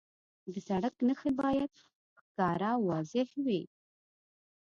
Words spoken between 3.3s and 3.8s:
وي.